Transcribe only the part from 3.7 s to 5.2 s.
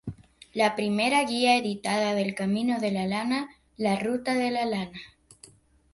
""La Ruta de la Lana.